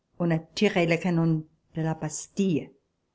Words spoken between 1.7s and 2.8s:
de la Bastille.